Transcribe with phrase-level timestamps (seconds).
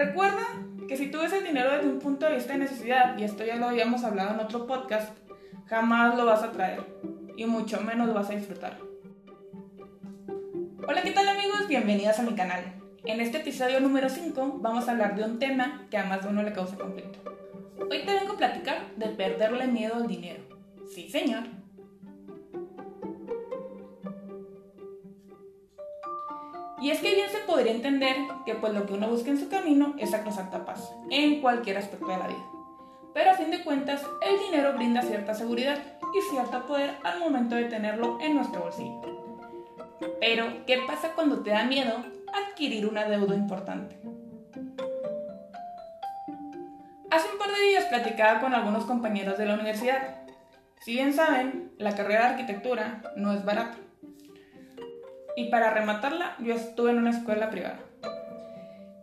[0.00, 0.46] Recuerda
[0.88, 3.44] que si tú ves el dinero desde un punto de vista de necesidad, y esto
[3.44, 5.14] ya lo habíamos hablado en otro podcast,
[5.66, 6.86] jamás lo vas a traer
[7.36, 8.78] y mucho menos lo vas a disfrutar.
[10.88, 11.68] Hola, ¿qué tal amigos?
[11.68, 12.64] Bienvenidos a mi canal.
[13.04, 16.30] En este episodio número 5 vamos a hablar de un tema que a más de
[16.30, 17.18] uno le causa conflicto.
[17.78, 20.40] Hoy te vengo a platicar de perderle miedo al dinero.
[20.88, 21.59] Sí, señor.
[26.80, 29.48] Y es que bien se podría entender que pues lo que uno busca en su
[29.48, 32.46] camino es sacrosanta paz, en cualquier aspecto de la vida.
[33.12, 35.78] Pero a fin de cuentas, el dinero brinda cierta seguridad
[36.14, 39.00] y cierto poder al momento de tenerlo en nuestro bolsillo.
[40.20, 43.98] Pero, ¿qué pasa cuando te da miedo adquirir una deuda importante?
[47.10, 50.16] Hace un par de días platicaba con algunos compañeros de la universidad.
[50.80, 53.76] Si bien saben, la carrera de arquitectura no es barata.
[55.40, 57.78] Y para rematarla, yo estuve en una escuela privada.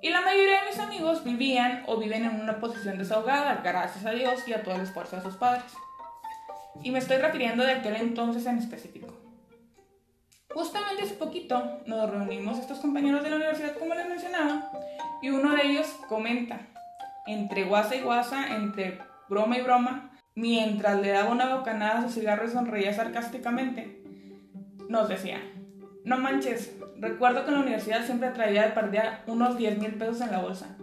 [0.04, 4.12] Y la mayoría de mis amigos vivían o viven en una posición desahogada, gracias a
[4.12, 5.64] Dios y a todo el esfuerzo de sus padres.
[6.84, 9.08] Y me estoy refiriendo de aquel entonces en específico.
[10.54, 14.72] Justamente hace poquito nos reunimos estos compañeros de la universidad, como les mencionaba,
[15.24, 16.60] y uno de ellos comenta,
[17.26, 22.10] entre guasa y guasa, entre broma y broma, mientras le daba una bocanada a su
[22.10, 24.04] cigarro y sonreía sarcásticamente,
[24.88, 25.42] nos decía,
[26.08, 30.22] no manches, recuerdo que en la universidad siempre traía de perdida unos 10 mil pesos
[30.22, 30.78] en la bolsa.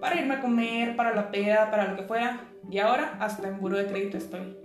[0.00, 2.40] Para irme a comer, para la peda, para lo que fuera.
[2.68, 4.56] Y ahora hasta en buro de crédito estoy.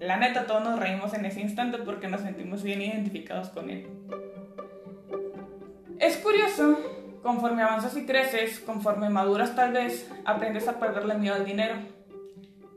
[0.00, 3.86] La neta, todos nos reímos en ese instante porque nos sentimos bien identificados con él.
[5.98, 6.78] Es curioso,
[7.22, 11.74] conforme avanzas y creces, conforme maduras tal vez, aprendes a perderle miedo al dinero.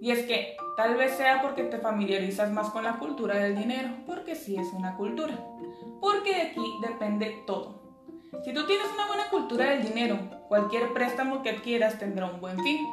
[0.01, 3.89] Y es que tal vez sea porque te familiarizas más con la cultura del dinero,
[4.05, 5.35] porque sí es una cultura
[6.01, 7.79] porque de aquí depende todo.
[8.43, 10.17] Si tú tienes una buena cultura del dinero,
[10.49, 12.85] cualquier préstamo que adquieras tendrá un buen fin.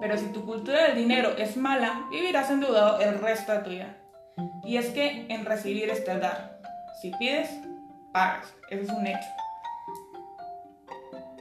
[0.00, 3.96] Pero si tu cultura del dinero es mala, vivirás endeudado el resto de tu vida.
[4.64, 6.60] Y es que en recibir está dar.
[7.00, 7.50] Si pides,
[8.12, 8.54] pagas.
[8.70, 9.28] Eso es un hecho.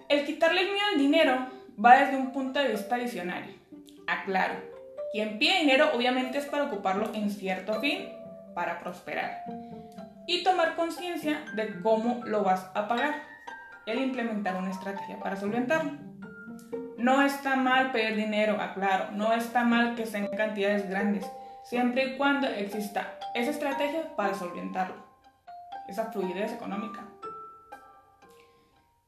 [0.10, 1.48] El quitarle el miedo al dinero
[1.84, 3.56] va desde un punto de vista visionario.
[4.08, 4.56] Aclaro,
[5.16, 8.10] quien pide dinero obviamente es para ocuparlo en cierto fin,
[8.54, 9.46] para prosperar
[10.28, 13.22] y tomar conciencia de cómo lo vas a pagar.
[13.86, 15.94] El implementar una estrategia para solventarlo.
[16.98, 21.26] No está mal pedir dinero, aclaro, no está mal que sean cantidades grandes,
[21.64, 24.98] siempre y cuando exista esa estrategia para solventarlo,
[25.88, 27.06] esa fluidez económica.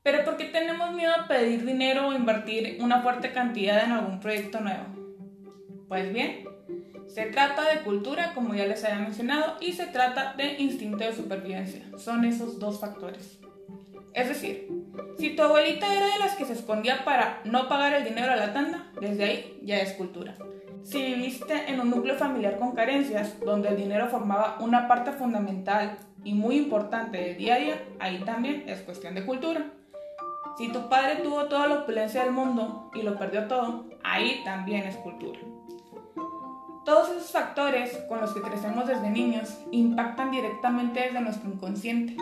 [0.03, 4.22] Pero ¿por qué tenemos miedo a pedir dinero o invertir una fuerte cantidad en algún
[4.22, 4.97] proyecto nuevo?
[5.88, 6.46] Pues bien,
[7.08, 11.14] se trata de cultura, como ya les había mencionado, y se trata de instinto de
[11.14, 11.84] supervivencia.
[11.98, 13.40] Son esos dos factores.
[14.14, 14.68] Es decir,
[15.18, 18.36] si tu abuelita era de las que se escondía para no pagar el dinero a
[18.36, 20.36] la tanda, desde ahí ya es cultura.
[20.84, 25.98] Si viviste en un núcleo familiar con carencias, donde el dinero formaba una parte fundamental
[26.24, 29.66] y muy importante del día a día, ahí también es cuestión de cultura.
[30.58, 34.84] Si tu padre tuvo toda la opulencia del mundo y lo perdió todo, ahí también
[34.88, 35.40] es cultura.
[36.88, 42.16] Todos esos factores con los que crecemos desde niños impactan directamente desde nuestro inconsciente.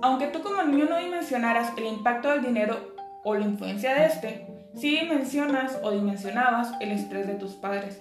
[0.00, 2.94] Aunque tú como niño no dimensionaras el impacto del dinero
[3.24, 8.00] o la influencia de este, sí dimensionas o dimensionabas el estrés de tus padres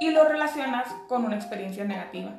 [0.00, 2.32] y lo relacionas con una experiencia negativa.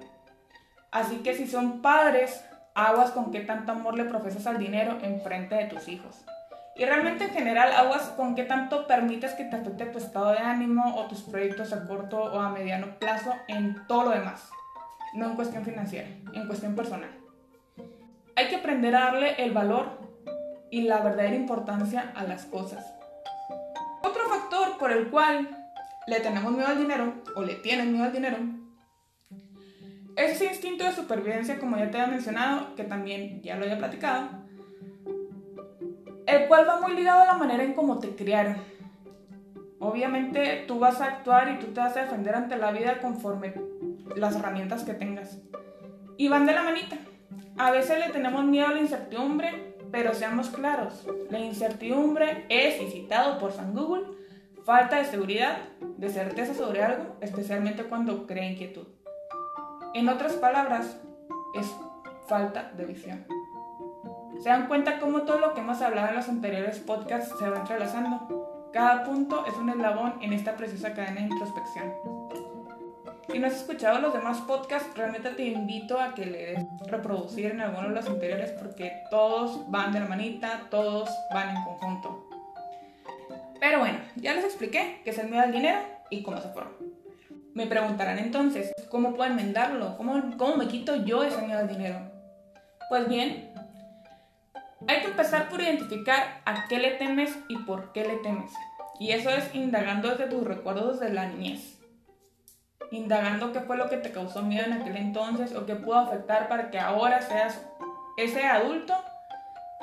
[0.92, 2.46] Así que si son padres,
[2.76, 6.24] aguas con qué tanto amor le profesas al dinero en frente de tus hijos.
[6.76, 10.40] Y realmente en general, aguas con qué tanto permites que te afecte tu estado de
[10.40, 14.50] ánimo o tus proyectos a corto o a mediano plazo en todo lo demás.
[15.14, 17.10] No en cuestión financiera, en cuestión personal.
[18.36, 20.00] Hay que aprender a darle el valor
[20.70, 22.94] y la verdadera importancia a las cosas.
[24.04, 25.48] Otro factor por el cual
[26.08, 28.38] le tenemos miedo al dinero o le tienen miedo al dinero
[30.16, 33.78] es ese instinto de supervivencia, como ya te había mencionado, que también ya lo había
[33.78, 34.30] platicado,
[36.28, 38.58] el cual va muy ligado a la manera en cómo te criaron.
[39.80, 43.54] Obviamente tú vas a actuar y tú te vas a defender ante la vida conforme
[44.16, 45.40] las herramientas que tengas.
[46.18, 46.98] Y van de la manita.
[47.58, 52.92] A veces le tenemos miedo a la incertidumbre, pero seamos claros, la incertidumbre es, y
[52.92, 54.04] citado por San Google,
[54.66, 58.88] falta de seguridad, de certeza sobre algo, especialmente cuando crea inquietud.
[59.94, 60.98] En otras palabras,
[61.54, 61.74] es
[62.28, 63.26] falta de visión.
[64.42, 67.60] Se dan cuenta cómo todo lo que hemos hablado en los anteriores podcasts se va
[67.60, 68.70] entrelazando.
[68.74, 71.94] Cada punto es un eslabón en esta preciosa cadena de introspección.
[73.32, 77.48] Si no has escuchado los demás podcasts, realmente te invito a que le des reproducir
[77.48, 82.30] en alguno de los anteriores porque todos van de la manita, todos van en conjunto.
[83.60, 85.80] Pero bueno, ya les expliqué qué es el miedo al dinero
[86.10, 86.72] y cómo se forma.
[87.54, 89.98] Me preguntarán entonces, ¿cómo puedo enmendarlo?
[89.98, 92.00] ¿Cómo, ¿Cómo me quito yo ese miedo al dinero?
[92.90, 93.45] Pues bien,
[94.88, 98.52] hay que empezar por identificar a qué le temes y por qué le temes.
[99.00, 101.80] Y eso es indagando desde tus recuerdos de la niñez.
[102.92, 106.48] Indagando qué fue lo que te causó miedo en aquel entonces o qué pudo afectar
[106.48, 107.62] para que ahora seas
[108.18, 108.94] ese adulto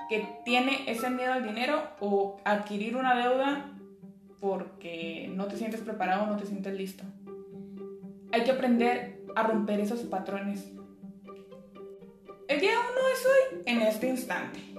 [0.09, 3.67] que tiene ese miedo al dinero o adquirir una deuda
[4.41, 7.05] porque no te sientes preparado o no te sientes listo.
[8.33, 10.73] Hay que aprender a romper esos patrones.
[12.49, 14.72] El día uno es hoy, en este instante.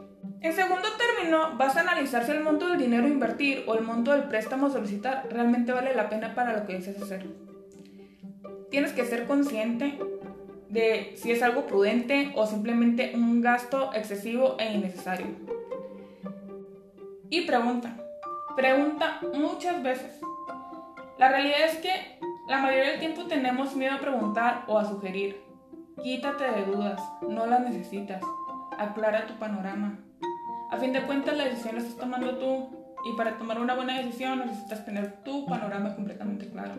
[0.44, 3.82] En segundo término, vas a analizar si el monto del dinero a invertir o el
[3.82, 7.26] monto del préstamo a solicitar realmente vale la pena para lo que deseas hacer.
[8.70, 9.98] Tienes que ser consciente
[10.68, 15.28] de si es algo prudente o simplemente un gasto excesivo e innecesario.
[17.30, 17.96] Y pregunta,
[18.58, 20.20] pregunta muchas veces.
[21.18, 22.20] La realidad es que
[22.50, 25.42] la mayoría del tiempo tenemos miedo a preguntar o a sugerir.
[26.04, 28.22] Quítate de dudas, no las necesitas.
[28.78, 30.00] Aclara tu panorama.
[30.74, 32.68] A fin de cuentas, la decisión la estás tomando tú
[33.06, 36.74] y para tomar una buena decisión necesitas tener tu panorama completamente claro.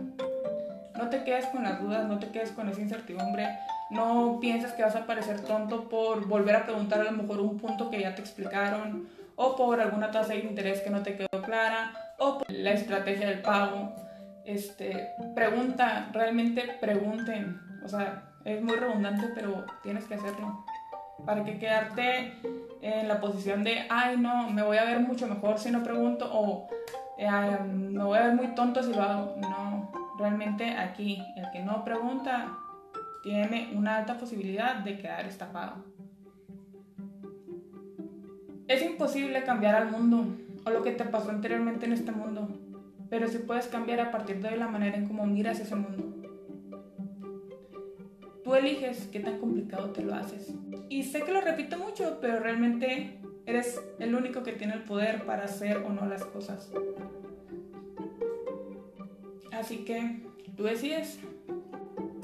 [0.98, 3.46] No te quedes con las dudas, no te quedes con esa incertidumbre,
[3.90, 7.56] no pienses que vas a parecer tonto por volver a preguntar a lo mejor un
[7.56, 9.06] punto que ya te explicaron
[9.36, 13.28] o por alguna tasa de interés que no te quedó clara o por la estrategia
[13.28, 13.94] del pago.
[14.44, 17.60] Este, pregunta, realmente pregunten.
[17.84, 20.64] O sea, es muy redundante, pero tienes que hacerlo.
[21.24, 22.34] Para que quedarte
[22.84, 26.28] en la posición de, ay, no, me voy a ver mucho mejor si no pregunto
[26.30, 26.68] o
[27.16, 27.30] eh,
[27.66, 29.36] me voy a ver muy tonto si lo hago.
[29.40, 32.58] No, realmente aquí el que no pregunta
[33.22, 35.76] tiene una alta posibilidad de quedar estafado.
[38.68, 40.26] Es imposible cambiar al mundo
[40.66, 42.48] o lo que te pasó anteriormente en este mundo,
[43.08, 46.04] pero sí puedes cambiar a partir de la manera en cómo miras ese mundo.
[48.42, 50.54] Tú eliges qué tan complicado te lo haces.
[50.88, 55.24] Y sé que lo repito mucho, pero realmente eres el único que tiene el poder
[55.24, 56.70] para hacer o no las cosas.
[59.52, 60.22] Así que
[60.56, 61.18] tú decides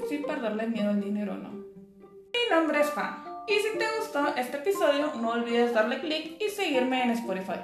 [0.09, 1.49] si perderle miedo al dinero o no.
[1.49, 3.23] Mi nombre es Fan.
[3.47, 7.59] Y si te gustó este episodio, no olvides darle click y seguirme en Spotify.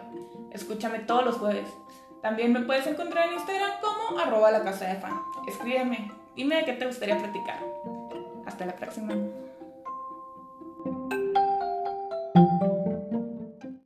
[0.51, 1.69] Escúchame todos los jueves.
[2.22, 5.13] También me puedes encontrar en Instagram como arroba la casa de fan.
[5.48, 7.60] Escríbeme, dime de qué te gustaría platicar.
[8.45, 9.13] Hasta la próxima.